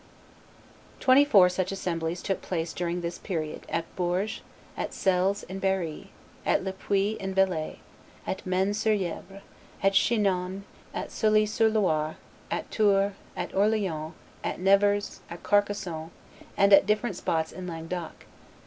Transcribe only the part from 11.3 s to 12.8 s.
sur Loire, at